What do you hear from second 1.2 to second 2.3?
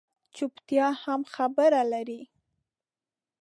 خبره لري